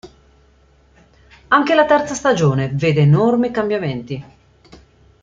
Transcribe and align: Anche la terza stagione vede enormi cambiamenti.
Anche 1.49 1.75
la 1.75 1.85
terza 1.85 2.15
stagione 2.15 2.69
vede 2.69 3.01
enormi 3.01 3.51
cambiamenti. 3.51 4.25